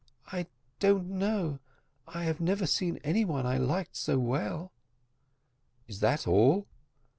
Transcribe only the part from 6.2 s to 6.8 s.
all?"